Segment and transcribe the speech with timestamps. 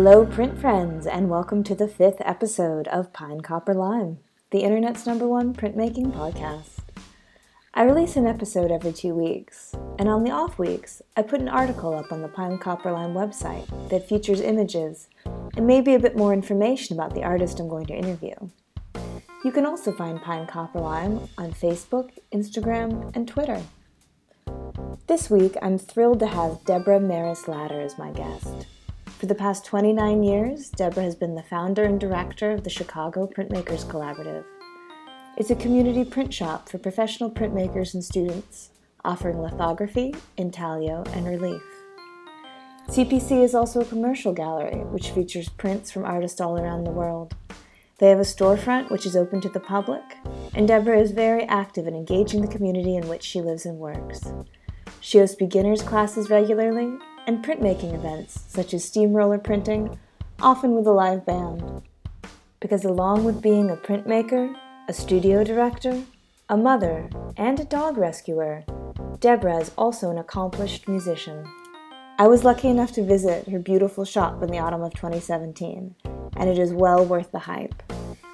[0.00, 4.18] Hello, print friends, and welcome to the fifth episode of Pine Copper Lime,
[4.52, 6.84] the internet's number one printmaking podcast.
[7.74, 11.48] I release an episode every two weeks, and on the off weeks, I put an
[11.48, 15.08] article up on the Pine Copper Lime website that features images
[15.56, 18.36] and maybe a bit more information about the artist I'm going to interview.
[19.44, 23.60] You can also find Pine Copper Lime on Facebook, Instagram, and Twitter.
[25.08, 28.68] This week, I'm thrilled to have Deborah Maze Lader as my guest.
[29.18, 33.26] For the past 29 years, Deborah has been the founder and director of the Chicago
[33.26, 34.44] Printmakers Collaborative.
[35.36, 38.70] It's a community print shop for professional printmakers and students,
[39.04, 41.62] offering lithography, intaglio, and relief.
[42.90, 47.34] CPC is also a commercial gallery, which features prints from artists all around the world.
[47.98, 50.04] They have a storefront which is open to the public,
[50.54, 54.32] and Deborah is very active in engaging the community in which she lives and works.
[55.00, 56.98] She hosts beginners classes regularly
[57.28, 59.98] and printmaking events such as steamroller printing,
[60.40, 61.82] often with a live band.
[62.58, 64.54] Because along with being a printmaker,
[64.88, 66.04] a studio director,
[66.48, 68.64] a mother, and a dog rescuer,
[69.20, 71.44] Deborah is also an accomplished musician.
[72.18, 75.96] I was lucky enough to visit her beautiful shop in the autumn of 2017,
[76.34, 77.82] and it is well worth the hype.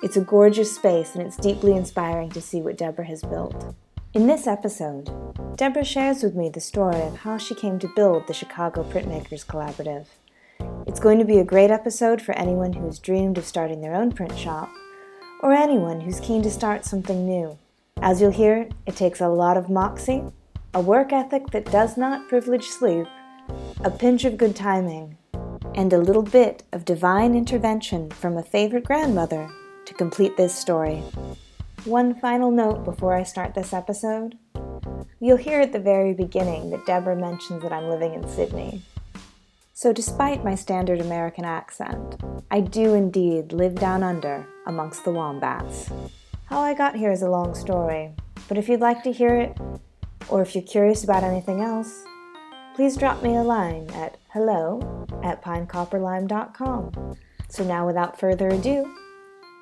[0.05, 3.75] It's a gorgeous space, and it's deeply inspiring to see what Deborah has built.
[4.15, 5.11] In this episode,
[5.57, 9.45] Deborah shares with me the story of how she came to build the Chicago Printmakers
[9.45, 10.07] Collaborative.
[10.87, 14.13] It's going to be a great episode for anyone who's dreamed of starting their own
[14.13, 14.71] print shop,
[15.43, 17.59] or anyone who's keen to start something new.
[18.01, 20.23] As you'll hear, it takes a lot of moxie,
[20.73, 23.09] a work ethic that does not privilege sleep,
[23.83, 25.19] a pinch of good timing,
[25.75, 29.51] and a little bit of divine intervention from a favorite grandmother
[29.87, 31.03] to complete this story.
[31.85, 34.39] One final note before I start this episode.
[35.21, 38.81] You'll hear at the very beginning that Deborah mentions that I'm living in Sydney.
[39.75, 42.17] So, despite my standard American accent,
[42.51, 45.91] I do indeed live down under amongst the wombats.
[46.47, 48.13] How I got here is a long story,
[48.49, 49.59] but if you'd like to hear it,
[50.31, 52.03] or if you're curious about anything else,
[52.75, 57.17] please drop me a line at hello at pinecopperlime.com.
[57.51, 58.91] So, now without further ado,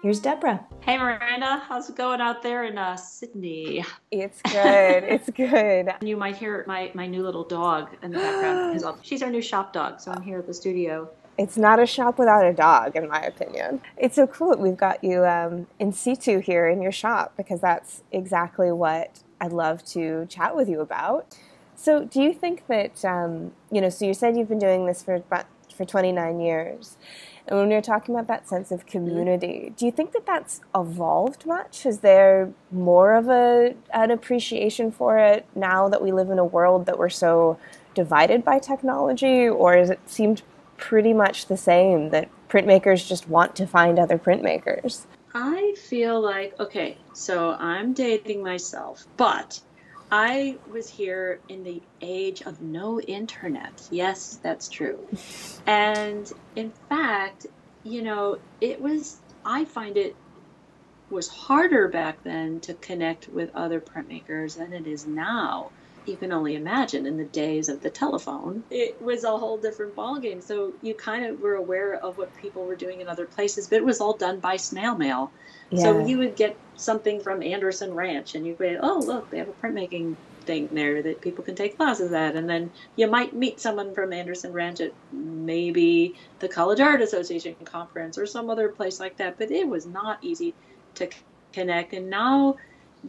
[0.02, 0.66] Here's Deborah.
[0.80, 3.84] Hey Miranda, how's it going out there in uh, Sydney?
[4.10, 5.04] It's good.
[5.04, 5.94] it's good.
[6.02, 8.98] You might hear my, my new little dog in the background.
[9.02, 11.08] She's our new shop dog, so I'm here at the studio.
[11.38, 13.80] It's not a shop without a dog, in my opinion.
[13.96, 17.60] It's so cool that we've got you um, in situ here in your shop because
[17.60, 21.38] that's exactly what I'd love to chat with you about.
[21.76, 23.88] So, do you think that um, you know?
[23.88, 25.22] So you said you've been doing this for
[25.72, 26.96] for 29 years.
[27.47, 28.91] And when you're talking about that sense of mm-hmm.
[28.91, 31.84] community, do you think that that's evolved much?
[31.86, 36.44] Is there more of a an appreciation for it now that we live in a
[36.44, 37.58] world that we're so
[37.94, 40.42] divided by technology, or has it seemed
[40.76, 45.06] pretty much the same that printmakers just want to find other printmakers?
[45.34, 49.60] I feel like okay, so I'm dating myself, but
[50.12, 53.88] I was here in the age of no internet.
[53.90, 54.98] Yes, that's true.
[55.66, 57.46] and in fact,
[57.82, 60.14] you know, it was, I find it
[61.08, 65.70] was harder back then to connect with other printmakers than it is now.
[66.04, 69.96] You can only imagine in the days of the telephone, it was a whole different
[69.96, 70.42] ballgame.
[70.42, 73.76] So you kind of were aware of what people were doing in other places, but
[73.76, 75.30] it was all done by snail mail.
[75.70, 75.84] Yeah.
[75.84, 79.49] So you would get something from Anderson Ranch, and you would oh look, they have
[79.49, 83.60] a printmaking thing there that people can take classes at, and then you might meet
[83.60, 88.99] someone from Anderson Ranch at maybe the College Art Association conference or some other place
[88.99, 89.38] like that.
[89.38, 90.55] But it was not easy
[90.97, 91.09] to
[91.53, 92.56] connect, and now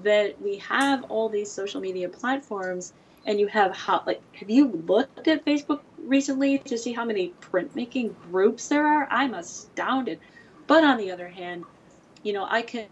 [0.04, 2.94] that we have all these social media platforms
[3.26, 7.32] and you have how like have you looked at facebook recently to see how many
[7.40, 9.08] printmaking groups there are?
[9.10, 10.20] I'm astounded.
[10.66, 11.64] But on the other hand
[12.24, 12.88] you know, I can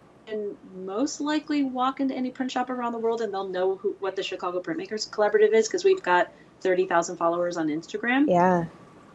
[0.75, 4.15] most likely walk into any print shop around the world and they'll know who, what
[4.15, 6.31] the Chicago Printmakers Collaborative is because we've got
[6.61, 8.25] 30,000 followers on Instagram.
[8.27, 8.65] Yeah.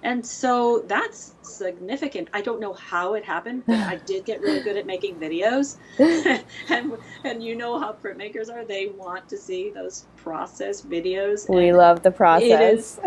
[0.02, 2.28] And so that's significant.
[2.32, 5.78] I don't know how it happened, but I did get really good at making videos.
[6.68, 6.92] and,
[7.24, 8.64] and you know how printmakers are.
[8.64, 11.48] They want to see those process videos.
[11.48, 12.48] We love the process.
[12.48, 13.00] It is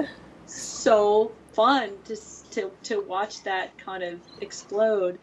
[0.46, 2.18] so fun to,
[2.52, 5.20] to, to watch that kind of explode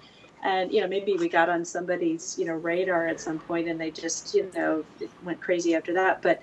[0.46, 3.80] and you know maybe we got on somebody's you know radar at some point and
[3.80, 4.84] they just you know
[5.24, 6.40] went crazy after that but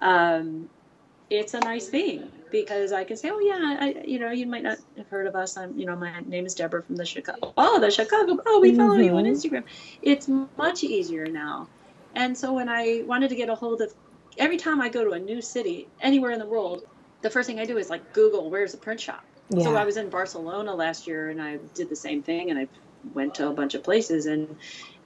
[0.00, 0.68] um,
[1.30, 4.62] it's a nice thing because I can say, oh yeah, I, you know, you might
[4.62, 5.56] not have heard of us.
[5.56, 7.54] I'm, you know, my name is Deborah from the Chicago.
[7.56, 8.38] Oh, the Chicago.
[8.46, 9.02] Oh, we follow mm-hmm.
[9.02, 9.32] you on mm-hmm.
[9.32, 9.64] Instagram.
[10.02, 11.68] It's much easier now.
[12.14, 13.92] And so when I wanted to get a hold of,
[14.38, 16.84] every time I go to a new city anywhere in the world,
[17.22, 19.64] the first thing I do is like Google where's the print shop Yeah.
[19.64, 22.68] So I was in Barcelona last year and I did the same thing and I
[23.12, 24.56] went to a bunch of places and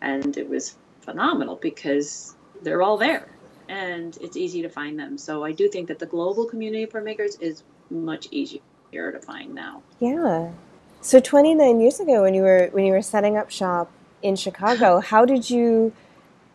[0.00, 3.29] and it was phenomenal because they're all there
[3.69, 5.19] and it's easy to find them.
[5.19, 8.61] So I do think that the global community of printmakers is much easier
[8.93, 9.83] to find now.
[10.00, 10.53] Yeah.
[11.00, 13.91] So 29 years ago when you were when you were setting up shop
[14.23, 15.93] in Chicago, how did you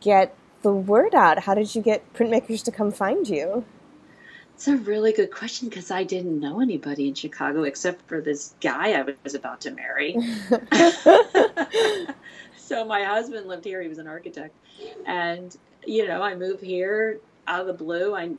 [0.01, 1.39] get the word out?
[1.39, 3.65] How did you get printmakers to come find you?
[4.55, 8.55] It's a really good question because I didn't know anybody in Chicago except for this
[8.61, 10.13] guy I was about to marry.
[12.57, 14.55] so my husband lived here; he was an architect,
[15.05, 15.55] and
[15.85, 18.15] you know, I moved here out of the blue.
[18.15, 18.31] I,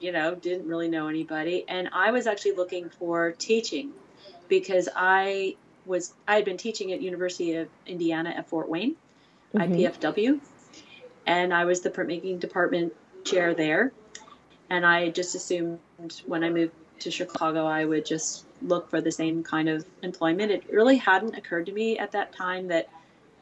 [0.00, 3.92] you know, didn't really know anybody, and I was actually looking for teaching
[4.48, 5.56] because I
[5.86, 8.96] was I had been teaching at University of Indiana at Fort Wayne,
[9.54, 9.72] mm-hmm.
[9.72, 10.40] IPFW,
[11.26, 13.92] and I was the printmaking department chair there.
[14.70, 15.78] And I just assumed
[16.26, 20.50] when I moved to Chicago, I would just look for the same kind of employment.
[20.50, 22.88] It really hadn't occurred to me at that time that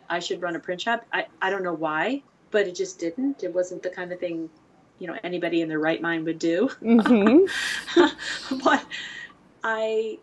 [0.09, 1.05] I should run a print shop.
[1.13, 3.43] I, I don't know why, but it just didn't.
[3.43, 4.51] It wasn't the kind of thing,
[4.99, 6.69] you know, anybody in their right mind would do.
[6.83, 8.59] Mm-hmm.
[8.63, 8.85] but
[9.65, 10.19] I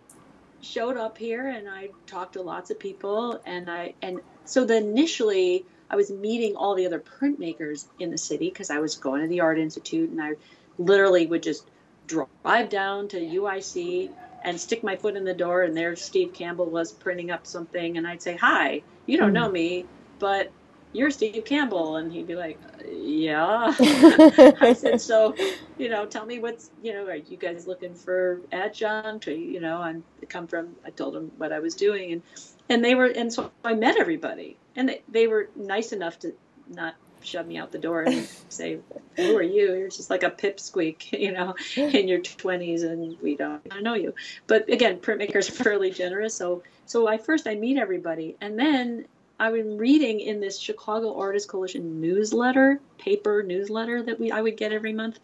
[0.62, 4.78] showed up here and I talked to lots of people and I and so the
[4.78, 9.22] initially I was meeting all the other printmakers in the city because I was going
[9.22, 10.32] to the Art Institute and I
[10.78, 11.70] literally would just
[12.08, 14.12] drive down to UIC
[14.44, 17.98] and stick my foot in the door and there Steve Campbell was printing up something
[17.98, 19.54] and I'd say, "Hi, you don't know mm.
[19.54, 19.86] me,
[20.20, 20.52] but
[20.94, 21.98] you're Steve Campbell.
[21.98, 23.74] And he'd be like, yeah.
[23.80, 25.36] I said, so,
[25.78, 29.28] you know, tell me what's, you know, are you guys looking for adjunct?
[29.28, 32.14] Or, you know, I'm come from, I told him what I was doing.
[32.14, 32.22] And,
[32.70, 34.56] and they were, and so I met everybody.
[34.76, 36.34] And they, they were nice enough to
[36.70, 38.80] not shove me out the door and say,
[39.16, 43.36] "Who are you?" You're just like a pipsqueak, you know, in your 20s, and we
[43.36, 44.14] don't know you.
[44.48, 49.06] But again, printmakers are fairly generous, so so I first I meet everybody, and then
[49.40, 54.58] I've been reading in this Chicago Artists Coalition newsletter, paper newsletter that we I would
[54.58, 55.20] get every month,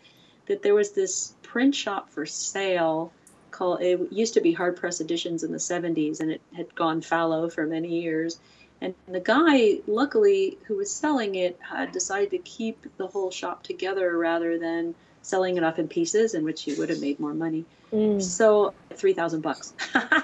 [0.48, 3.12] that there was this print shop for sale
[3.52, 7.02] called it used to be Hard Press Editions in the 70s and it had gone
[7.02, 8.40] fallow for many years.
[8.82, 13.64] And the guy, luckily, who was selling it, had decided to keep the whole shop
[13.64, 17.34] together rather than selling it off in pieces, in which he would have made more
[17.34, 17.66] money.
[17.92, 18.22] Mm.
[18.22, 19.74] So, three thousand bucks.
[19.94, 20.24] and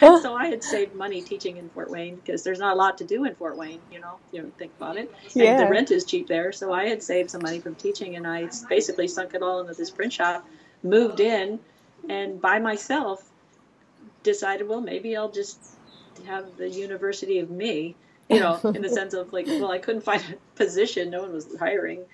[0.22, 3.04] so I had saved money teaching in Fort Wayne because there's not a lot to
[3.04, 5.12] do in Fort Wayne, you know, you know, think about it.
[5.32, 5.52] Yeah.
[5.52, 6.52] And the rent is cheap there.
[6.52, 9.74] So I had saved some money from teaching and I basically sunk it all into
[9.74, 10.46] this print shop,
[10.82, 11.58] moved in,
[12.08, 13.24] and by myself
[14.22, 15.58] decided, well, maybe I'll just
[16.26, 17.94] have the university of me,
[18.28, 21.32] you know, in the sense of like, well, I couldn't find a position, no one
[21.32, 22.04] was hiring.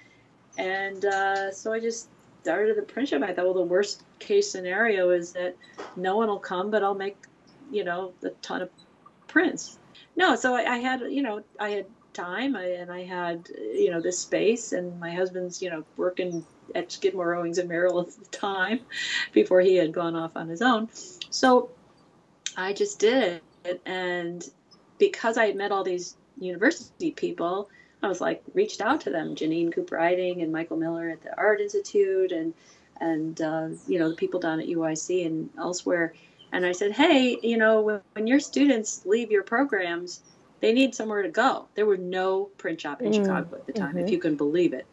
[0.58, 2.08] And uh, so I just
[2.42, 3.22] started the print shop.
[3.22, 5.56] I thought, well, the worst case scenario is that
[5.96, 7.16] no one will come, but I'll make
[7.70, 8.70] you know a ton of
[9.28, 9.78] prints.
[10.16, 13.90] No, so I, I had you know I had time I, and I had you
[13.90, 16.44] know this space and my husband's you know working
[16.74, 18.80] at Skidmore Owings and Merrill at the time
[19.32, 20.88] before he had gone off on his own.
[21.30, 21.70] So
[22.56, 23.42] I just did it
[23.86, 24.48] and
[24.98, 27.68] because I had met all these university people,
[28.02, 31.36] I was like reached out to them, Janine Cooper Eiting and Michael Miller at the
[31.36, 32.54] Art Institute and
[33.00, 36.14] and uh, you know the people down at UIC and elsewhere
[36.52, 40.22] and I said, hey, you know, when, when your students leave your programs,
[40.60, 41.66] they need somewhere to go.
[41.74, 43.98] There were no print shop in mm Chicago at the time, mm-hmm.
[44.00, 44.86] if you can believe it.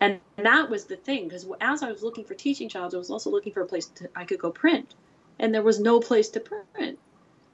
[0.00, 3.10] And that was the thing, because as I was looking for teaching jobs, I was
[3.10, 4.94] also looking for a place to, I could go print,
[5.38, 6.98] and there was no place to print.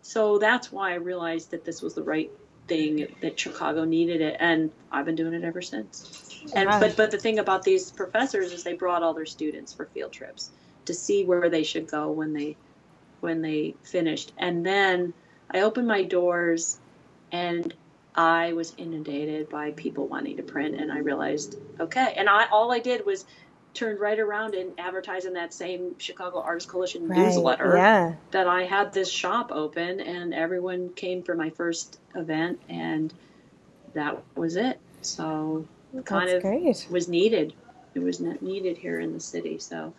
[0.08, 2.30] So that's why I realized that this was the right
[2.66, 6.40] thing that Chicago needed it, and I've been doing it ever since.
[6.54, 9.84] And but but the thing about these professors is they brought all their students for
[9.84, 10.48] field trips
[10.86, 12.56] to see where they should go when they
[13.20, 14.32] when they finished.
[14.38, 15.12] And then
[15.50, 16.78] I opened my doors
[17.30, 17.74] and
[18.14, 22.14] I was inundated by people wanting to print and I realized, okay.
[22.16, 23.26] And I all I did was
[23.78, 28.14] turned right around and advertise in that same Chicago Artists Coalition right, newsletter yeah.
[28.32, 33.14] that I had this shop open and everyone came for my first event and
[33.94, 34.80] that was it.
[35.02, 36.88] So That's kind of great.
[36.90, 37.54] was needed.
[37.94, 39.58] It was needed here in the city.
[39.58, 39.94] So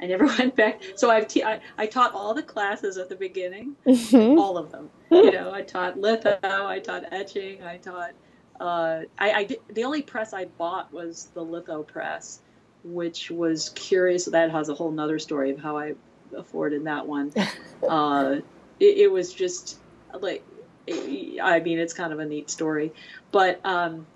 [0.00, 0.80] I never went back.
[0.96, 4.38] So I've te- I, I taught all the classes at the beginning, mm-hmm.
[4.38, 4.88] all of them.
[5.10, 8.12] You know, I taught litho, I taught etching, I taught.
[8.58, 12.40] Uh, I, I did, the only press I bought was the litho press,
[12.84, 14.26] which was curious.
[14.26, 15.94] That has a whole nother story of how I
[16.36, 17.32] afforded that one.
[17.88, 18.36] uh,
[18.78, 19.78] it, it, was just
[20.18, 20.44] like,
[20.86, 22.92] it, I mean, it's kind of a neat story,
[23.32, 24.06] but um,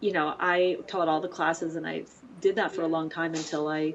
[0.00, 2.04] you know, I taught all the classes and I
[2.40, 3.94] did that for a long time until I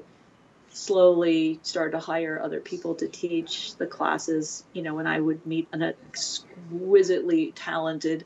[0.70, 4.64] slowly started to hire other people to teach the classes.
[4.72, 8.24] You know, when I would meet an exquisitely talented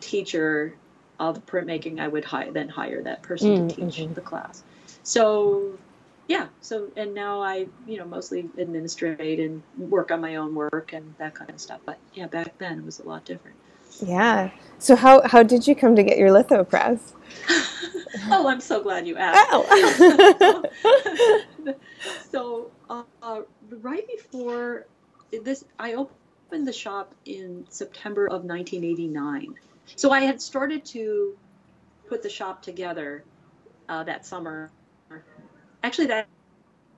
[0.00, 0.74] teacher
[1.20, 4.14] of printmaking, I would hi- then hire that person Mm, to teach mhm.
[4.14, 4.64] the class.
[5.04, 5.80] So,
[6.28, 6.48] yeah.
[6.60, 11.16] So, and now I, you know, mostly administrate and work on my own work and
[11.18, 11.80] that kind of stuff.
[11.86, 13.58] But yeah, back then it was a lot different.
[14.00, 14.50] Yeah.
[14.78, 17.14] So how how did you come to get your litho press?
[18.30, 19.50] oh, I'm so glad you asked.
[19.50, 20.64] Oh.
[22.32, 23.42] so uh, uh,
[23.80, 24.86] right before
[25.44, 26.16] this, I opened
[26.50, 29.54] the shop in September of 1989.
[29.96, 31.34] So I had started to
[32.08, 33.24] put the shop together
[33.88, 34.70] uh, that summer.
[35.82, 36.28] Actually, that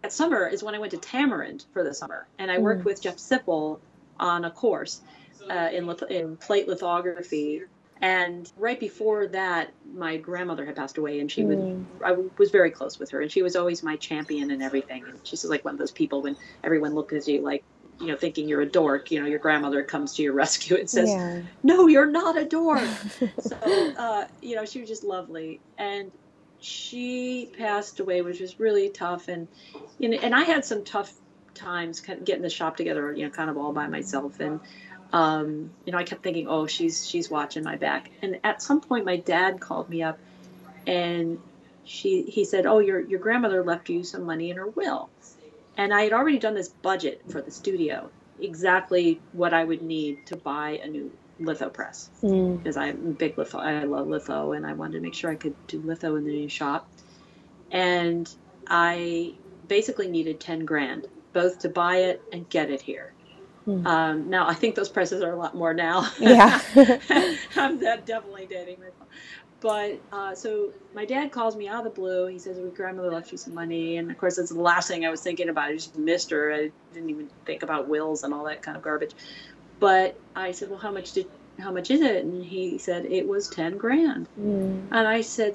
[0.02, 2.86] that summer is when I went to Tamarind for the summer, and I worked Mm.
[2.86, 3.80] with Jeff Sippel
[4.18, 5.00] on a course
[5.50, 7.62] uh, in lith- in plate lithography.
[8.02, 11.86] And right before that, my grandmother had passed away, and she Mm.
[12.04, 15.04] I was very close with her, and she was always my champion and everything.
[15.08, 17.64] And she's like one of those people when everyone looks at you like,
[18.00, 19.10] you know, thinking you're a dork.
[19.10, 21.42] You know, your grandmother comes to your rescue and says, yeah.
[21.62, 22.88] "No, you're not a dork."
[23.40, 23.56] so,
[23.98, 26.12] uh, you know, she was just lovely, and
[26.58, 29.28] she passed away, which was really tough.
[29.28, 29.48] And
[29.98, 31.12] you know, and I had some tough
[31.54, 34.40] times getting the shop together, you know, kind of all by myself.
[34.40, 34.60] And
[35.12, 38.80] um, you know, I kept thinking, "Oh, she's she's watching my back." And at some
[38.80, 40.18] point, my dad called me up,
[40.86, 41.38] and
[41.84, 45.08] she he said, "Oh, your your grandmother left you some money in her will,"
[45.76, 50.26] and I had already done this budget for the studio, exactly what I would need
[50.26, 52.58] to buy a new litho press Mm.
[52.58, 53.58] because I'm big litho.
[53.58, 56.32] I love litho, and I wanted to make sure I could do litho in the
[56.32, 56.88] new shop.
[57.70, 58.28] And
[58.66, 59.34] I
[59.68, 63.12] basically needed ten grand, both to buy it and get it here.
[63.64, 63.86] Hmm.
[63.86, 66.08] Um, now I think those prices are a lot more now.
[66.20, 66.60] Yeah.
[67.56, 69.08] I'm de- definitely dating myself.
[69.60, 72.26] But uh, so my dad calls me out of the blue.
[72.26, 75.04] He says, "Your grandmother left you some money," and of course, that's the last thing
[75.04, 75.70] I was thinking about.
[75.70, 76.52] I just missed her.
[76.52, 79.14] I didn't even think about wills and all that kind of garbage.
[79.80, 81.26] But I said, "Well, how much did
[81.58, 84.28] how much is it?" And he said it was ten grand.
[84.38, 84.88] Mm.
[84.90, 85.54] And I said,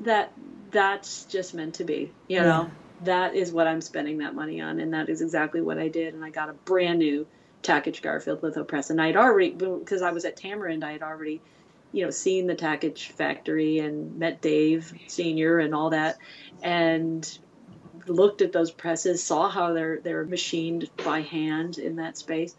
[0.00, 0.32] "That
[0.70, 2.12] that's just meant to be.
[2.28, 2.42] You Yeah.
[2.44, 2.70] know,
[3.00, 6.14] that is what I'm spending that money on, and that is exactly what I did.
[6.14, 7.26] And I got a brand new
[7.62, 11.42] Takach Garfield litho press, and I'd already because I was at Tamarind, I had already,
[11.94, 16.18] you know, seen the Takach factory and met Dave Senior and all that,
[16.60, 17.38] and
[18.08, 22.56] looked at those presses, saw how they're they're machined by hand in that space.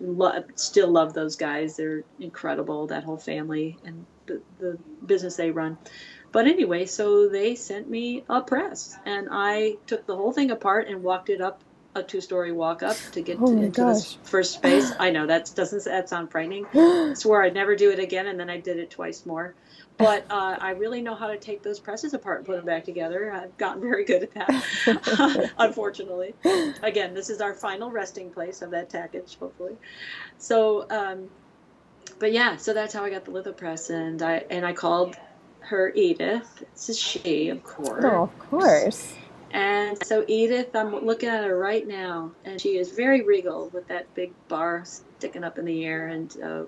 [0.00, 1.76] Lo- still love those guys.
[1.76, 2.86] They're incredible.
[2.86, 5.76] That whole family and the, the business they run.
[6.32, 10.88] But anyway, so they sent me a press, and I took the whole thing apart
[10.88, 11.62] and walked it up
[11.94, 14.92] a two-story walk up to get Oh to, my into this first space.
[14.98, 16.66] I know that doesn't that sound frightening.
[16.72, 19.54] I swore I'd never do it again, and then I did it twice more.
[19.96, 22.84] But uh, I really know how to take those presses apart and put them back
[22.84, 23.32] together.
[23.32, 26.34] I've gotten very good at that, unfortunately.
[26.82, 29.76] Again, this is our final resting place of that Takach, hopefully.
[30.38, 31.28] So, um,
[32.18, 35.16] but yeah, so that's how I got the lithopress, and I and I called
[35.60, 36.64] her Edith.
[36.72, 38.04] This is she, of course.
[38.04, 39.14] Oh, of course.
[39.52, 43.88] And so Edith, I'm looking at her right now, and she is very regal with
[43.88, 46.08] that big bar sticking up in the air.
[46.08, 46.62] And uh,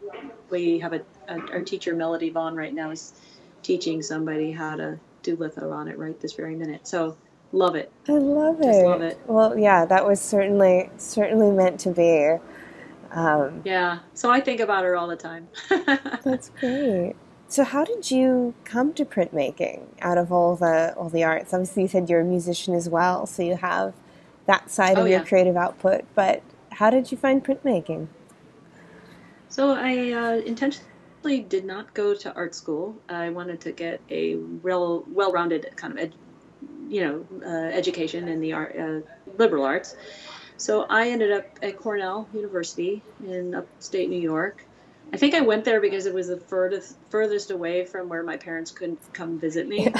[0.50, 3.14] we have a, a our teacher Melody Vaughn right now is
[3.62, 6.86] teaching somebody how to do litho on it right this very minute.
[6.86, 7.16] So
[7.52, 7.92] love it.
[8.08, 8.64] I love it.
[8.64, 9.18] Just love it.
[9.26, 12.36] Well, yeah, that was certainly certainly meant to be.
[13.12, 14.00] Um, Yeah.
[14.14, 15.48] So I think about her all the time.
[16.24, 17.14] that's great.
[17.52, 21.52] So, how did you come to printmaking out of all the all the arts?
[21.52, 23.92] Obviously, you said you're a musician as well, so you have
[24.46, 26.06] that side Oh, of your creative output.
[26.14, 28.08] But how did you find printmaking?
[29.50, 32.96] So I uh, intentionally did not go to art school.
[33.10, 36.14] I wanted to get a real, well-rounded kind of, ed,
[36.88, 39.00] you know, uh, education in the art, uh,
[39.36, 39.94] liberal arts.
[40.56, 44.64] So I ended up at Cornell University in upstate New York.
[45.12, 48.38] I think I went there because it was the furthest furthest away from where my
[48.38, 49.92] parents couldn't come visit me.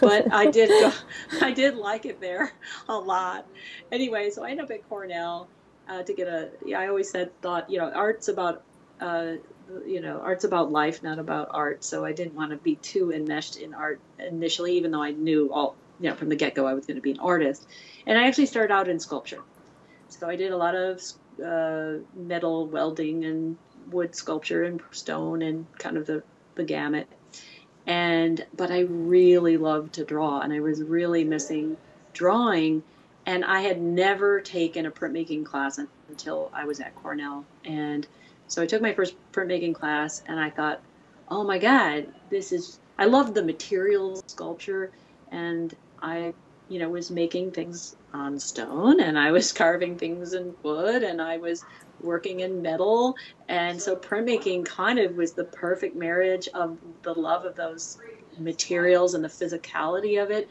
[0.00, 0.92] but I did go,
[1.42, 2.52] I did like it there
[2.88, 3.46] a lot.
[3.90, 5.48] Anyway, so I ended up at Cornell
[5.88, 6.50] uh, to get a.
[6.64, 8.62] Yeah, I always said thought you know art's about
[9.00, 9.32] uh,
[9.84, 11.82] you know art's about life, not about art.
[11.82, 15.52] So I didn't want to be too enmeshed in art initially, even though I knew
[15.52, 17.66] all you know from the get go I was going to be an artist.
[18.06, 19.42] And I actually started out in sculpture.
[20.08, 21.02] So I did a lot of
[21.44, 23.56] uh, metal welding and
[23.90, 26.22] wood sculpture and stone and kind of the,
[26.54, 27.08] the gamut.
[27.86, 31.76] And but I really loved to draw, and I was really missing
[32.12, 32.82] drawing.
[33.26, 35.78] And I had never taken a printmaking class
[36.08, 37.44] until I was at Cornell.
[37.64, 38.06] And
[38.48, 40.80] so I took my first printmaking class, and I thought,
[41.28, 42.78] oh my God, this is.
[42.98, 44.90] I love the material sculpture,
[45.30, 46.34] and I
[46.70, 51.20] you know, was making things on stone and I was carving things in wood and
[51.20, 51.62] I was
[52.02, 53.16] working in metal.
[53.48, 57.98] And so printmaking kind of was the perfect marriage of the love of those
[58.38, 60.48] materials and the physicality of it,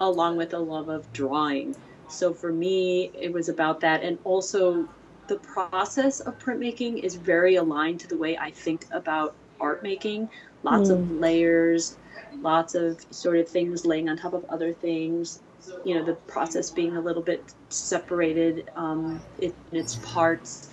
[0.00, 1.76] along with the love of drawing.
[2.08, 4.02] So for me, it was about that.
[4.02, 4.88] And also,
[5.28, 10.28] the process of printmaking is very aligned to the way I think about art making.
[10.62, 10.92] Lots mm.
[10.92, 11.96] of layers,
[12.40, 15.40] lots of sort of things laying on top of other things.
[15.84, 20.68] You know, the process being a little bit separated um, in its parts.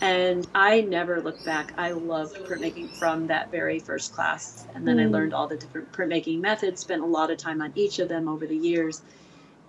[0.00, 1.74] And I never looked back.
[1.76, 4.64] I loved printmaking from that very first class.
[4.74, 5.04] And then mm.
[5.04, 8.08] I learned all the different printmaking methods, spent a lot of time on each of
[8.08, 9.02] them over the years.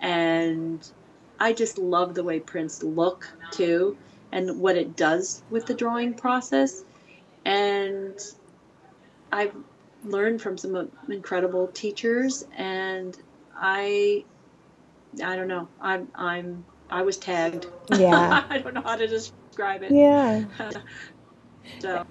[0.00, 0.88] And
[1.40, 3.96] I just love the way prints look too
[4.30, 6.84] and what it does with the drawing process.
[7.44, 8.18] And
[9.32, 9.54] I've
[10.04, 13.16] learned from some incredible teachers and
[13.56, 14.24] I
[15.22, 15.68] I don't know.
[15.80, 17.66] I'm I'm I was tagged.
[17.96, 18.44] Yeah.
[18.50, 19.92] I don't know how to describe it.
[19.92, 20.44] Yeah.
[21.78, 22.06] so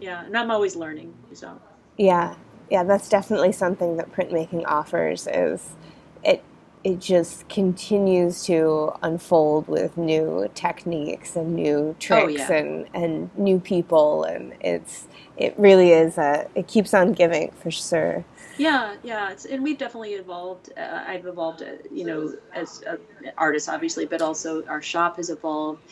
[0.00, 1.14] yeah, and I'm always learning.
[1.32, 1.60] So
[1.96, 2.34] yeah.
[2.70, 5.76] Yeah, that's definitely something that printmaking offers is
[6.22, 6.42] it
[6.82, 12.58] it just continues to unfold with new techniques and new oh, tricks oh, yeah.
[12.58, 17.70] and, and new people and it's it really is a it keeps on giving for
[17.70, 18.24] sure
[18.58, 22.98] yeah yeah it's, and we've definitely evolved uh, i've evolved uh, you know as an
[23.36, 25.82] artist obviously but also our shop has evolved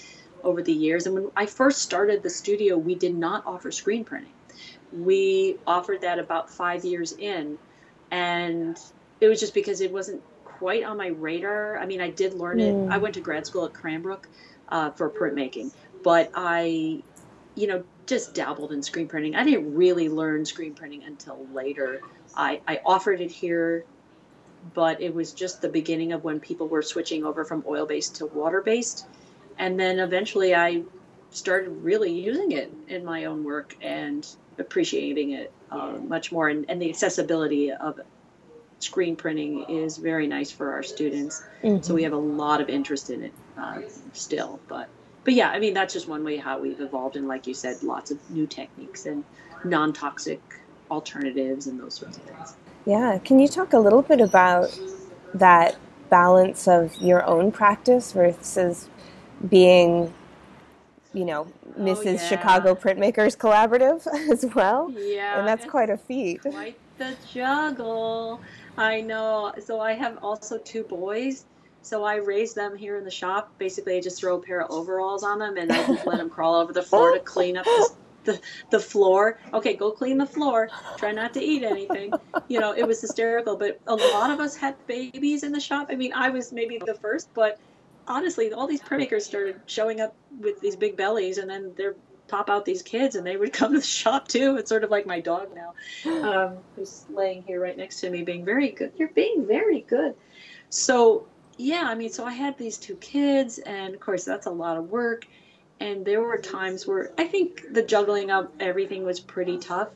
[0.44, 4.04] over the years and when i first started the studio we did not offer screen
[4.04, 4.32] printing
[4.92, 7.58] we offered that about five years in
[8.10, 8.78] and
[9.20, 10.22] it was just because it wasn't
[10.62, 11.76] quite on my radar.
[11.78, 12.76] I mean, I did learn it.
[12.88, 14.28] I went to grad school at Cranbrook
[14.68, 15.72] uh, for printmaking,
[16.04, 17.02] but I,
[17.56, 19.34] you know, just dabbled in screen printing.
[19.34, 22.00] I didn't really learn screen printing until later.
[22.36, 23.84] I, I offered it here,
[24.74, 28.16] but it was just the beginning of when people were switching over from oil based
[28.16, 29.06] to water based.
[29.58, 30.82] And then eventually I
[31.30, 34.26] started really using it in my own work and
[34.58, 38.00] appreciating it uh, much more and, and the accessibility of
[38.82, 41.42] screen printing is very nice for our students.
[41.62, 41.82] Mm-hmm.
[41.82, 43.80] So we have a lot of interest in it uh,
[44.12, 44.60] still.
[44.68, 44.88] But
[45.24, 47.82] but yeah, I mean that's just one way how we've evolved, and like you said,
[47.82, 49.24] lots of new techniques and
[49.64, 50.40] non-toxic
[50.92, 52.54] alternatives and those sorts of things.
[52.84, 54.78] Yeah, can you talk a little bit about
[55.34, 55.76] that
[56.10, 58.88] balance of your own practice versus
[59.48, 60.12] being
[61.14, 61.46] you know,
[61.78, 62.06] Mrs.
[62.06, 62.16] Oh, yeah.
[62.16, 64.90] Chicago Printmakers Collaborative as well.
[64.96, 65.38] Yeah.
[65.38, 66.40] And that's quite a feat.
[66.40, 68.40] Quite the juggle.
[68.78, 69.52] I know.
[69.62, 71.44] So I have also two boys.
[71.82, 73.52] So I raise them here in the shop.
[73.58, 76.30] Basically, I just throw a pair of overalls on them and I just let them
[76.30, 77.90] crawl over the floor to clean up the,
[78.24, 79.38] the, the floor.
[79.52, 80.68] Okay, go clean the floor.
[80.96, 82.12] Try not to eat anything.
[82.48, 83.56] You know, it was hysterical.
[83.56, 85.88] But a lot of us had babies in the shop.
[85.90, 87.58] I mean, I was maybe the first, but
[88.06, 91.96] honestly, all these printmakers started showing up with these big bellies, and then they're
[92.32, 94.56] pop out these kids and they would come to the shop too.
[94.56, 95.74] It's sort of like my dog now,
[96.22, 98.92] um, who's laying here right next to me, being very good.
[98.96, 100.14] You're being very good.
[100.70, 101.26] So,
[101.58, 104.78] yeah, I mean, so I had these two kids, and of course, that's a lot
[104.78, 105.26] of work.
[105.82, 109.88] And there were times where I think the juggling of everything was pretty tough.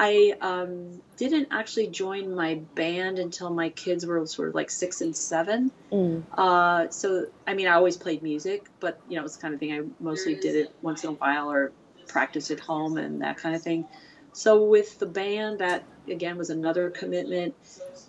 [0.00, 5.02] I um, didn't actually join my band until my kids were sort of like six
[5.02, 5.70] and seven.
[5.92, 6.22] Mm.
[6.32, 9.60] Uh, so, I mean, I always played music, but you know, it's the kind of
[9.60, 11.70] thing I mostly did it once in a while or
[12.08, 13.84] practice at home and that kind of thing.
[14.32, 17.54] So, with the band, that again was another commitment.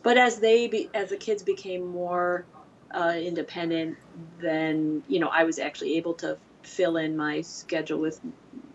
[0.01, 2.45] But as they, be, as the kids became more
[2.91, 3.97] uh, independent,
[4.39, 8.19] then you know, I was actually able to fill in my schedule with.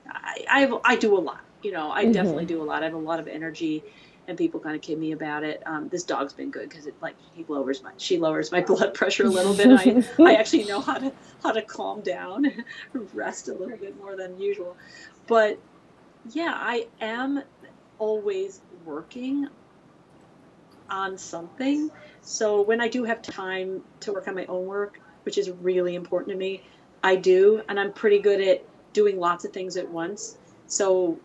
[0.09, 2.13] I, I, I do a lot you know, I mm-hmm.
[2.13, 2.83] definitely do a lot.
[2.83, 3.83] I have a lot of energy,
[4.27, 5.63] and people kind of kid me about it.
[5.67, 8.95] Um, this dog's been good because it like he lowers my she lowers my blood
[8.95, 9.69] pressure a little bit.
[9.69, 12.47] I I actually know how to how to calm down,
[13.15, 14.77] rest a little bit more than usual.
[15.27, 15.59] But
[16.31, 17.43] yeah, I am
[17.99, 19.49] always working
[20.91, 21.91] on something.
[22.21, 25.95] So when I do have time to work on my own work, which is really
[25.95, 26.63] important to me,
[27.03, 30.37] I do, and I'm pretty good at doing lots of things at once.
[30.67, 31.19] So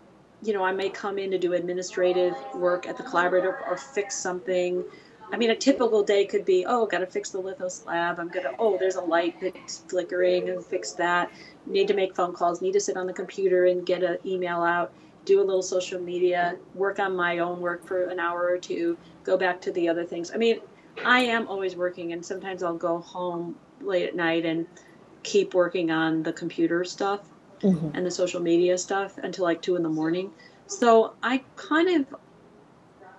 [0.43, 4.15] you know, I may come in to do administrative work at the collaborator or fix
[4.15, 4.83] something.
[5.31, 8.19] I mean, a typical day could be, oh, got to fix the litho slab.
[8.19, 11.31] I'm gonna, oh, there's a light that's flickering, and fix that.
[11.65, 12.61] Need to make phone calls.
[12.61, 14.93] Need to sit on the computer and get an email out.
[15.25, 16.55] Do a little social media.
[16.75, 18.97] Work on my own work for an hour or two.
[19.23, 20.31] Go back to the other things.
[20.31, 20.59] I mean,
[21.03, 24.65] I am always working, and sometimes I'll go home late at night and
[25.23, 27.21] keep working on the computer stuff
[27.61, 27.95] mm-hmm.
[27.95, 30.31] and the social media stuff until like two in the morning.
[30.67, 32.19] So I kind of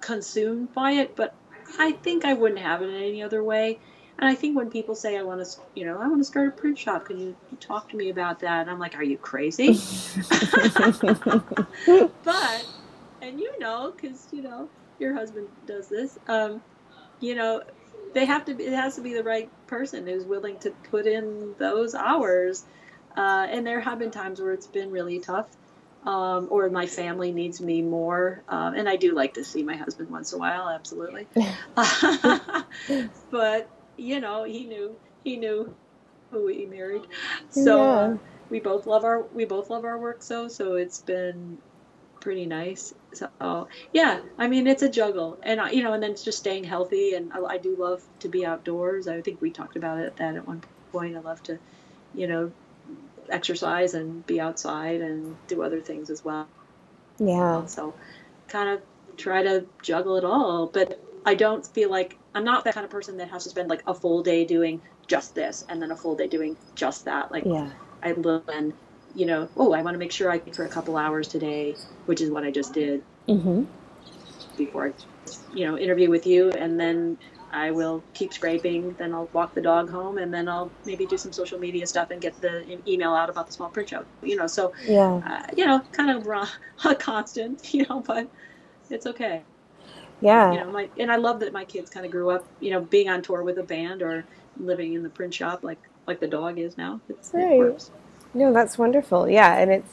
[0.01, 1.35] consumed by it, but
[1.79, 3.79] I think I wouldn't have it any other way.
[4.19, 6.49] And I think when people say, I want to, you know, I want to start
[6.49, 8.63] a print shop, can you talk to me about that?
[8.63, 9.69] And I'm like, are you crazy?
[12.25, 12.67] but,
[13.23, 16.61] and you know, because, you know, your husband does this, um,
[17.21, 17.63] you know,
[18.15, 21.07] they have to, be, it has to be the right person who's willing to put
[21.07, 22.65] in those hours.
[23.17, 25.49] Uh, and there have been times where it's been really tough.
[26.05, 28.43] Um, or my family needs me more.
[28.49, 31.27] Um, and I do like to see my husband once in a while, absolutely.
[33.31, 35.75] but you know, he knew he knew
[36.31, 37.03] who he married.
[37.51, 38.17] So yeah.
[38.49, 41.59] we both love our we both love our work so so it's been
[42.29, 42.93] pretty nice.
[43.15, 46.65] So yeah, I mean it's a juggle, and you know, and then it's just staying
[46.65, 47.15] healthy.
[47.15, 49.09] And I, I do love to be outdoors.
[49.09, 50.63] I think we talked about it that at one
[50.93, 51.17] point.
[51.17, 51.59] I love to,
[52.15, 52.53] you know,
[53.31, 56.47] exercise and be outside and do other things as well.
[57.19, 57.65] Yeah.
[57.65, 57.95] So
[58.49, 58.83] kind of
[59.17, 62.91] try to juggle it all, but I don't feel like I'm not that kind of
[62.91, 65.97] person that has to spend like a full day doing just this and then a
[65.97, 67.33] full day doing just that.
[67.33, 67.71] Like yeah.
[68.03, 68.75] I look and
[69.19, 71.75] you know, oh, I want to make sure I for a couple hours today,
[72.07, 73.65] which is what I just did mm-hmm.
[74.57, 74.93] before I,
[75.53, 77.19] you know, interview with you, and then
[77.51, 78.95] I will keep scraping.
[78.97, 82.13] Then I'll walk the dog home, and then I'll maybe do some social media stuff
[82.13, 84.05] and get the email out about the small print show.
[84.23, 86.49] You know, so yeah, uh, you know, kind of
[86.85, 87.75] a constant.
[87.75, 88.29] You know, but
[88.89, 89.43] it's okay.
[90.21, 90.53] Yeah.
[90.53, 92.83] You know, my and I love that my kids kind of grew up, you know,
[92.83, 94.25] being on tour with a band or
[94.61, 97.01] living in the print shop like like the dog is now.
[97.09, 97.61] It's, right.
[97.61, 97.91] It
[98.35, 99.29] no, that's wonderful.
[99.29, 99.93] Yeah, and it's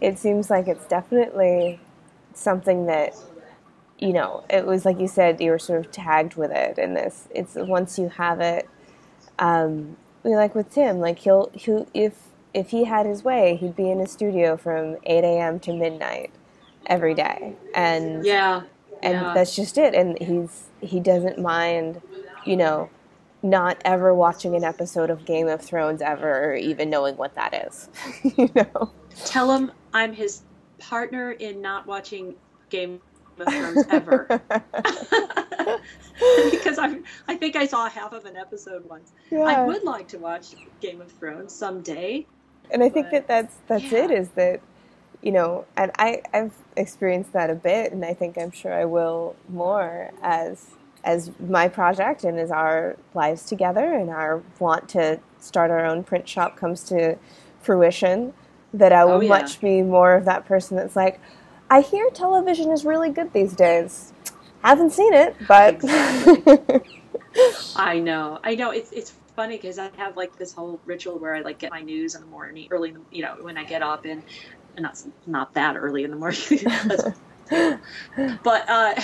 [0.00, 1.80] it seems like it's definitely
[2.34, 3.14] something that
[3.98, 6.96] you know, it was like you said, you were sort of tagged with it and
[6.96, 8.68] this it's once you have it
[9.38, 12.14] um like with Tim, like he'll he if
[12.54, 16.32] if he had his way, he'd be in a studio from eight AM to midnight
[16.86, 17.54] every day.
[17.74, 18.62] And yeah
[19.02, 19.34] and yeah.
[19.34, 22.00] that's just it and he's he doesn't mind
[22.46, 22.88] you know
[23.42, 27.66] not ever watching an episode of game of thrones ever or even knowing what that
[27.66, 27.88] is
[28.36, 28.90] you know
[29.24, 30.42] tell him i'm his
[30.78, 32.34] partner in not watching
[32.70, 33.00] game
[33.38, 34.26] of thrones ever
[36.50, 37.02] because I'm.
[37.28, 39.40] i think i saw half of an episode once yeah.
[39.40, 42.26] i would like to watch game of thrones someday
[42.70, 44.04] and i think that that's that's yeah.
[44.04, 44.60] it is that
[45.22, 48.84] you know, and I, I've experienced that a bit, and I think I'm sure I
[48.84, 50.66] will more as
[51.04, 56.04] as my project and as our lives together and our want to start our own
[56.04, 57.16] print shop comes to
[57.60, 58.32] fruition.
[58.74, 59.28] That I will oh, yeah.
[59.28, 61.20] much be more of that person that's like,
[61.68, 64.14] I hear television is really good these days.
[64.62, 67.02] Haven't seen it, but exactly.
[67.76, 68.70] I know, I know.
[68.70, 71.82] It's it's funny because I have like this whole ritual where I like get my
[71.82, 74.22] news in the morning, early, in the, you know, when I get up, and
[74.76, 76.40] and not not that early in the morning.
[78.42, 78.94] but uh,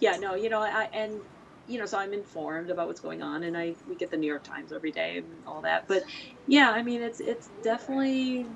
[0.00, 1.20] yeah, no, you know, I and
[1.68, 4.26] you know, so I'm informed about what's going on, and I we get the New
[4.26, 5.86] York Times every day and all that.
[5.86, 6.04] But
[6.46, 8.46] yeah, I mean, it's it's definitely.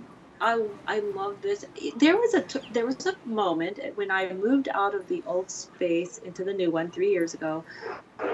[0.41, 1.65] I, I love this.
[1.99, 6.19] There was a there was a moment when I moved out of the old space
[6.19, 7.63] into the new one three years ago,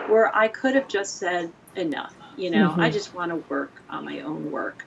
[0.06, 2.14] where I could have just said enough.
[2.38, 2.80] You know, mm-hmm.
[2.80, 4.86] I just want to work on my own work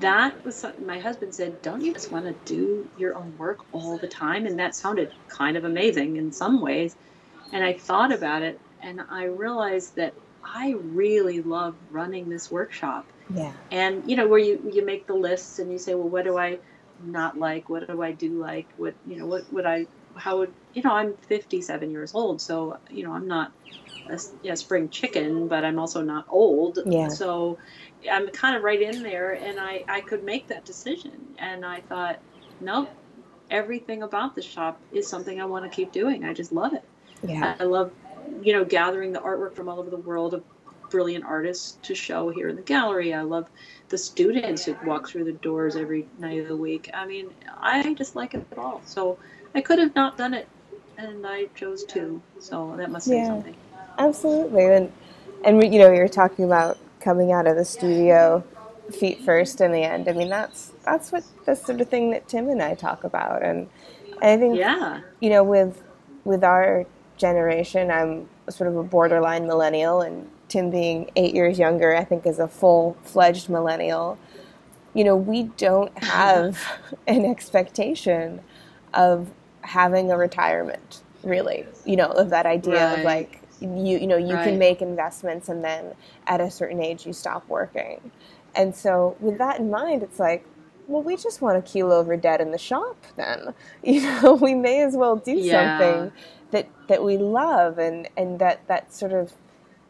[0.00, 3.60] that was something my husband said, Don't you just want to do your own work
[3.72, 4.46] all the time?
[4.46, 6.96] And that sounded kind of amazing in some ways.
[7.52, 13.06] And I thought about it and I realized that I really love running this workshop.
[13.34, 13.52] Yeah.
[13.70, 16.38] And you know, where you you make the lists and you say, Well, what do
[16.38, 16.58] I
[17.04, 17.68] not like?
[17.68, 18.68] What do I do like?
[18.76, 22.40] What you know, what would I how would you know, I'm fifty seven years old,
[22.40, 23.52] so you know, I'm not
[24.08, 26.78] a, a spring chicken, but I'm also not old.
[26.86, 27.08] Yeah.
[27.08, 27.58] So
[28.10, 31.34] I'm kind of right in there, and I I could make that decision.
[31.38, 32.20] And I thought,
[32.60, 32.88] nope,
[33.50, 36.24] everything about the shop is something I want to keep doing.
[36.24, 36.84] I just love it.
[37.22, 37.56] Yeah.
[37.58, 37.92] I love,
[38.42, 40.44] you know, gathering the artwork from all over the world of
[40.90, 43.12] brilliant artists to show here in the gallery.
[43.12, 43.48] I love
[43.88, 46.90] the students who walk through the doors every night of the week.
[46.94, 48.82] I mean, I just like it all.
[48.84, 49.18] So
[49.54, 50.48] I could have not done it,
[50.96, 52.20] and I chose to.
[52.38, 53.56] So that must say yeah, something.
[53.98, 54.92] Absolutely, and
[55.44, 58.44] and you know, you're talking about coming out of the studio
[58.92, 60.08] feet first in the end.
[60.08, 63.42] I mean, that's that's what the sort of thing that Tim and I talk about,
[63.42, 63.68] and,
[64.22, 65.82] and I think yeah, you know, with
[66.24, 71.96] with our generation, I'm sort of a borderline millennial, and Tim being eight years younger,
[71.96, 74.18] I think is a full fledged millennial.
[74.94, 76.62] You know, we don't have
[77.06, 78.40] an expectation
[78.94, 79.30] of
[79.62, 81.66] having a retirement, really.
[81.84, 82.98] You know, of that idea right.
[82.98, 84.44] of like you you know you right.
[84.44, 85.94] can make investments and then
[86.26, 88.10] at a certain age you stop working
[88.54, 90.44] and so with that in mind it's like
[90.88, 94.54] well we just want to keel over dead in the shop then you know we
[94.54, 95.78] may as well do yeah.
[95.78, 96.12] something
[96.50, 99.32] that that we love and and that that sort of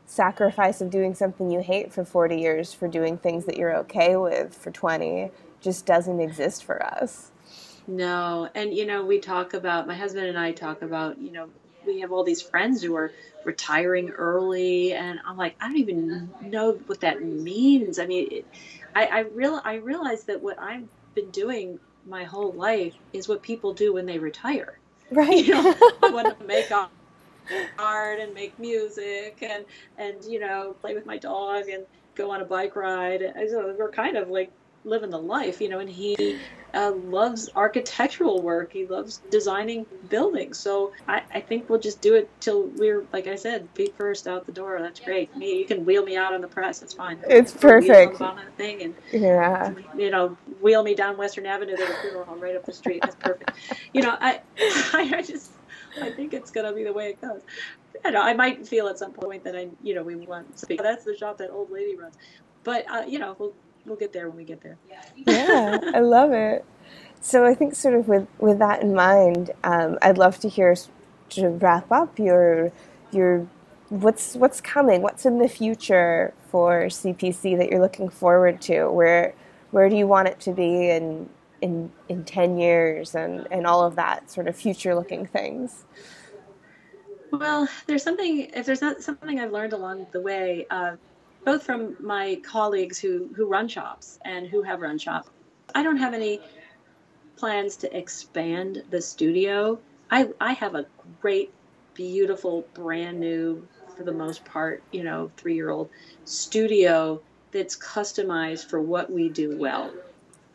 [0.07, 4.16] sacrifice of doing something you hate for 40 years for doing things that you're okay
[4.16, 7.33] with for 20 just doesn't exist for us.
[7.88, 8.49] No.
[8.55, 11.49] And, you know, we talk about, my husband and I talk about, you know,
[11.87, 13.12] we have all these friends who are
[13.45, 14.92] retiring early.
[14.92, 17.99] And I'm like, I don't even know what that means.
[17.99, 18.47] I mean, it,
[18.95, 23.42] I, I, real, I realize that what I've been doing my whole life is what
[23.42, 24.79] people do when they retire.
[25.11, 25.45] Right.
[25.45, 26.71] You know, I want to make
[27.79, 29.64] art and make music and,
[29.99, 33.23] and, you know, play with my dog and go on a bike ride.
[33.23, 34.51] And so we're kind of like
[34.87, 36.38] living the life, you know, and he
[36.72, 38.72] uh, loves architectural work.
[38.72, 40.59] He loves designing buildings.
[40.59, 44.27] So I, I think we'll just do it till we're, like I said, feet first
[44.27, 44.79] out the door.
[44.81, 45.35] That's great.
[45.37, 46.83] Me, you can wheel me out on the press.
[46.83, 47.18] It's fine.
[47.29, 48.20] It's perfect.
[48.20, 52.25] On that thing and yeah, you know, wheel me down Western Avenue to the funeral
[52.25, 53.01] home right up the street.
[53.03, 53.53] That's perfect.
[53.92, 54.40] you know, I,
[54.92, 55.51] I just,
[56.01, 57.42] I think it's gonna be the way it goes.
[58.05, 60.59] I know I might feel at some point that I, you know, we want to
[60.59, 60.83] speak.
[60.83, 62.16] That's the shop that old lady runs.
[62.64, 63.55] But uh, you know, we'll
[63.87, 64.77] we'll get there when we get there.
[65.16, 66.64] yeah, I love it.
[67.20, 70.77] So I think sort of with with that in mind, um, I'd love to hear
[71.31, 72.72] to wrap up your
[73.11, 73.46] your
[73.88, 78.90] what's what's coming, what's in the future for CPC that you're looking forward to.
[78.90, 79.35] Where
[79.70, 81.29] where do you want it to be in
[81.62, 85.85] in in ten years and and all of that sort of future looking things.
[87.33, 88.51] Well, there's something.
[88.55, 90.96] If there's not something I've learned along the way, uh,
[91.47, 95.31] both from my colleagues who, who run shops and who have run shops.
[95.75, 96.41] I don't have any
[97.37, 99.79] plans to expand the studio.
[100.11, 100.87] I, I have a
[101.23, 101.53] great,
[101.95, 105.89] beautiful, brand new, for the most part, you know, three year old
[106.25, 107.21] studio
[107.53, 109.93] that's customized for what we do well.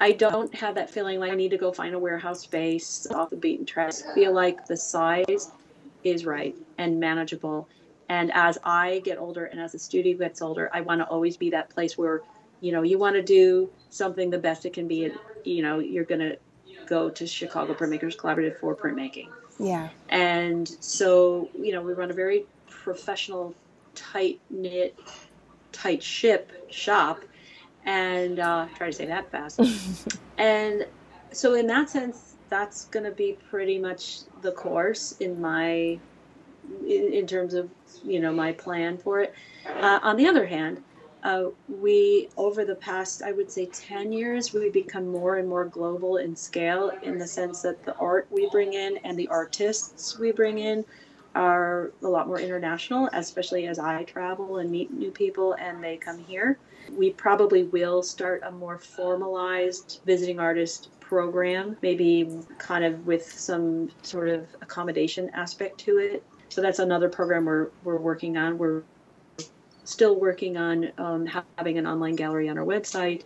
[0.01, 3.29] I don't have that feeling like I need to go find a warehouse space off
[3.29, 3.93] the beaten track.
[4.09, 5.51] I feel like the size
[6.03, 7.69] is right and manageable
[8.11, 11.37] and as I get older and as the studio gets older, I want to always
[11.37, 12.21] be that place where,
[12.59, 15.05] you know, you want to do something the best it can be.
[15.05, 16.37] And, you know, you're going to
[16.87, 19.29] go to Chicago Printmakers Collaborative for printmaking.
[19.59, 19.87] Yeah.
[20.09, 23.55] And so, you know, we run a very professional,
[23.95, 24.99] tight knit,
[25.71, 27.23] tight ship shop.
[27.85, 29.61] And uh, try to say that fast.
[30.37, 30.85] and
[31.31, 35.97] so, in that sense, that's going to be pretty much the course in my
[36.85, 37.69] in, in terms of
[38.03, 39.33] you know my plan for it.
[39.65, 40.83] Uh, on the other hand,
[41.23, 45.65] uh, we over the past I would say ten years we've become more and more
[45.65, 50.17] global in scale in the sense that the art we bring in and the artists
[50.17, 50.83] we bring in
[51.33, 55.97] are a lot more international, especially as I travel and meet new people and they
[55.97, 56.57] come here.
[56.91, 63.89] We probably will start a more formalized visiting artist program, maybe kind of with some
[64.01, 68.57] sort of accommodation aspect to it so that's another program we're, we're working on.
[68.57, 68.83] We're
[69.85, 71.25] still working on um,
[71.57, 73.23] having an online gallery on our website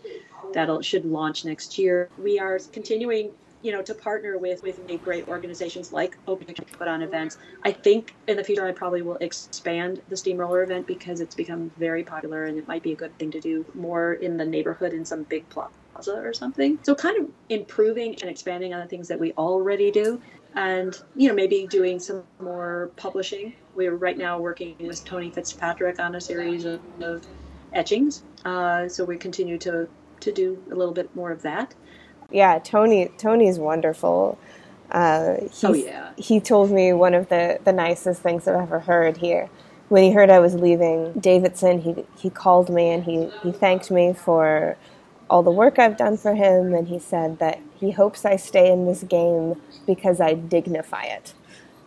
[0.53, 2.07] that should launch next year.
[2.19, 3.31] We are continuing
[3.63, 7.39] you know, to partner with with great organizations like Open to put on events.
[7.63, 11.71] I think in the future I probably will expand the steamroller event because it's become
[11.77, 14.93] very popular and it might be a good thing to do more in the neighborhood
[14.93, 16.77] in some big plaza or something.
[16.83, 20.21] So kind of improving and expanding on the things that we already do
[20.55, 23.53] and you know maybe doing some more publishing.
[23.75, 27.25] We're right now working with Tony Fitzpatrick on a series of, of
[27.73, 29.87] etchings, uh, so we continue to
[30.21, 31.75] to do a little bit more of that.
[32.31, 34.37] Yeah, Tony Tony's wonderful.
[34.91, 36.11] Uh, oh yeah.
[36.17, 39.49] He told me one of the the nicest things I've ever heard here.
[39.89, 43.91] When he heard I was leaving Davidson, he he called me and he he thanked
[43.91, 44.77] me for
[45.29, 48.71] all the work I've done for him, and he said that he hopes I stay
[48.71, 51.33] in this game because I dignify it.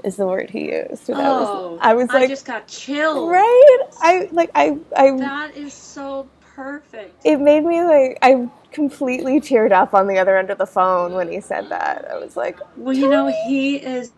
[0.05, 1.09] Is the word he used.
[1.09, 3.31] And oh, I was, I was like, I just got chilled.
[3.31, 3.79] Right?
[4.01, 5.11] I like I I.
[5.17, 7.21] That is so perfect.
[7.25, 11.15] It made me like I completely teared up on the other end of the phone
[11.15, 12.09] when he said that.
[12.09, 14.13] I was like, well, you know, he is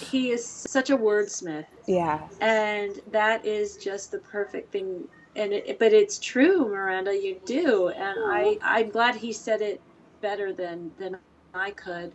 [0.00, 1.66] he is such a wordsmith.
[1.86, 2.26] Yeah.
[2.40, 7.14] And that is just the perfect thing and it, but it's true, Miranda.
[7.14, 9.80] You do, and I I'm glad he said it
[10.26, 11.16] better than than
[11.54, 12.12] I could.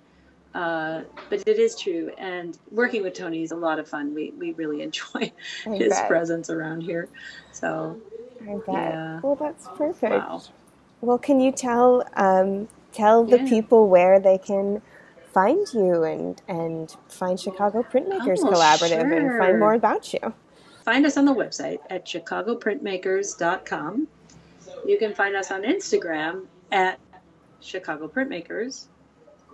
[0.53, 4.13] Uh, but it is true, and working with Tony is a lot of fun.
[4.13, 5.31] We we really enjoy
[5.65, 6.09] I his bet.
[6.09, 7.07] presence around here.
[7.53, 7.97] So,
[8.41, 8.67] I bet.
[8.67, 9.21] Yeah.
[9.23, 10.11] Well, that's perfect.
[10.11, 10.41] Wow.
[10.99, 13.49] Well, can you tell um, tell the yeah.
[13.49, 14.81] people where they can
[15.31, 19.13] find you and and find Chicago Printmakers oh, Collaborative sure.
[19.13, 20.33] and find more about you?
[20.83, 24.07] Find us on the website at chicagoprintmakers.com.
[24.85, 26.99] You can find us on Instagram at
[27.61, 28.87] Chicago Printmakers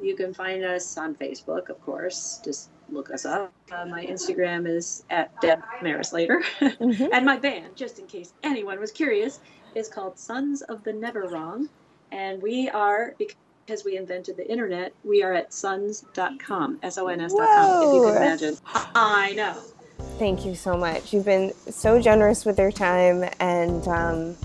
[0.02, 2.40] you can find us on Facebook, of course.
[2.44, 3.54] Just look us up.
[3.72, 6.42] Uh, my Instagram is at Deb Mazelader.
[6.60, 7.08] mm-hmm.
[7.12, 9.40] and my band, just in case anyone was curious,
[9.76, 11.70] is called Sons of the Never Wrong.
[12.12, 17.22] And we are, because we invented the internet, we are at sons.com, S O N
[17.22, 18.58] S.com, if you can imagine.
[18.96, 19.58] I know.
[20.20, 21.12] Thank you so much.
[21.12, 24.36] You've been so generous with your time and um,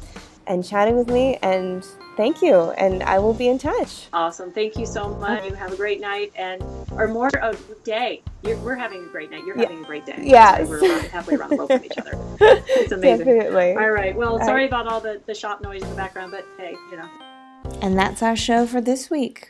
[0.46, 1.84] and chatting with me, and
[2.16, 2.70] thank you.
[2.72, 4.08] And I will be in touch.
[4.12, 4.52] Awesome.
[4.52, 5.44] Thank you so much.
[5.44, 8.22] You have a great night and or more of a day.
[8.42, 9.44] You're, we're having a great night.
[9.44, 10.20] You're having a great day.
[10.22, 10.68] Yes.
[10.68, 12.18] We're halfway around the globe from each other.
[12.74, 13.26] It's amazing.
[13.26, 13.72] Definitely.
[13.72, 14.16] All right.
[14.16, 17.08] Well, sorry about all the, the shop noise in the background, but hey, you know.
[17.80, 19.46] And that's our show for this week.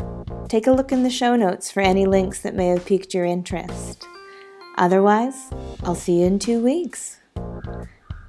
[0.48, 3.24] Take a look in the show notes for any links that may have piqued your
[3.24, 4.06] interest.
[4.76, 5.50] Otherwise,
[5.82, 7.20] I'll see you in two weeks.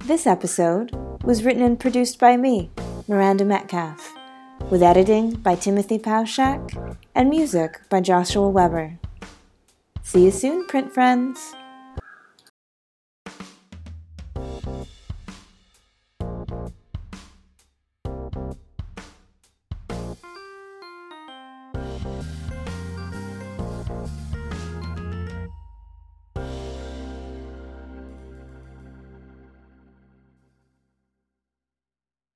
[0.04, 0.92] This episode
[1.24, 2.70] was written and produced by me,
[3.08, 4.14] Miranda Metcalf,
[4.70, 8.98] with editing by Timothy Pauschak and music by Joshua Weber.
[10.02, 11.54] See you soon, print friends!